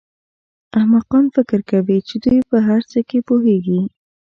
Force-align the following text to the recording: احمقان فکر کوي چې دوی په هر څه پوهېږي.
احمقان 0.77 1.25
فکر 1.35 1.59
کوي 1.71 1.97
چې 2.07 2.15
دوی 2.23 2.39
په 2.49 2.57
هر 2.67 2.81
څه 2.91 2.97
پوهېږي. 3.27 3.81